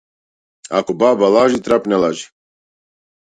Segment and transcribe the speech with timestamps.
[0.77, 2.27] Ако баба лажи, трап не лажи.